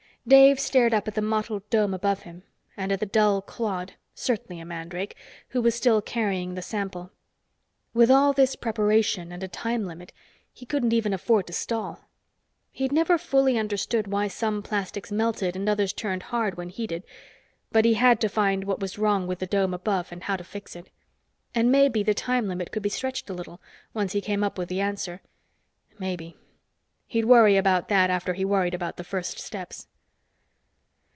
Dave 0.27 0.59
stared 0.59 0.93
up 0.93 1.07
at 1.07 1.15
the 1.15 1.21
mottled 1.21 1.67
dome 1.71 1.95
above 1.95 2.21
him 2.21 2.43
and 2.77 2.91
at 2.91 2.99
the 2.99 3.07
dull 3.07 3.41
clod 3.41 3.93
certainly 4.13 4.59
a 4.61 4.65
mandrake 4.65 5.15
who 5.49 5.59
was 5.63 5.73
still 5.73 5.99
carrying 5.99 6.53
the 6.53 6.61
sample. 6.61 7.09
With 7.95 8.11
all 8.11 8.31
this 8.31 8.55
preparation 8.55 9.31
and 9.31 9.41
a 9.41 9.47
time 9.47 9.83
limit, 9.87 10.13
he 10.53 10.63
couldn't 10.67 10.93
even 10.93 11.11
afford 11.11 11.47
to 11.47 11.53
stall. 11.53 12.07
He'd 12.71 12.91
never 12.91 13.17
fully 13.17 13.57
understood 13.57 14.05
why 14.05 14.27
some 14.27 14.61
plastics 14.61 15.11
melted 15.11 15.55
and 15.55 15.67
others 15.67 15.91
turned 15.91 16.21
hard 16.21 16.55
when 16.55 16.69
heated, 16.69 17.03
but 17.71 17.83
he 17.83 17.95
had 17.95 18.21
to 18.21 18.29
find 18.29 18.65
what 18.65 18.79
was 18.79 18.99
wrong 18.99 19.25
with 19.25 19.39
the 19.39 19.47
dome 19.47 19.73
above 19.73 20.11
and 20.11 20.25
how 20.25 20.37
to 20.37 20.43
fix 20.43 20.75
it. 20.75 20.91
And 21.55 21.71
maybe 21.71 22.03
the 22.03 22.13
time 22.13 22.47
limit 22.47 22.71
could 22.71 22.83
be 22.83 22.89
stretched 22.89 23.27
a 23.31 23.33
little, 23.33 23.59
once 23.95 24.11
he 24.13 24.21
came 24.21 24.43
up 24.43 24.59
with 24.59 24.69
the 24.69 24.81
answer. 24.81 25.23
Maybe. 25.97 26.37
He'd 27.07 27.25
worry 27.25 27.57
about 27.57 27.89
that 27.89 28.11
after 28.11 28.35
he 28.35 28.45
worried 28.45 28.75
about 28.75 28.97
the 28.97 29.03
first 29.03 29.39
steps. 29.39 29.87